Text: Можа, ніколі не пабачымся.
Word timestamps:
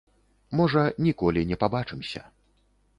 Можа, 0.59 0.83
ніколі 1.09 1.47
не 1.53 1.61
пабачымся. 1.67 2.21